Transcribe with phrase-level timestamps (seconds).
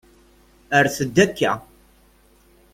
[0.83, 1.51] Rret-d akka.